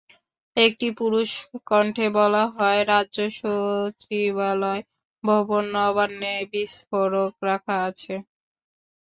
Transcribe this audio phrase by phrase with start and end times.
[0.57, 1.29] একটি পুরুষ
[1.67, 4.81] কণ্ঠে বলা হয়, রাজ্য সচিবালয়
[5.23, 8.13] ভবন নবান্নে বিস্ফোরক রাখা আছে।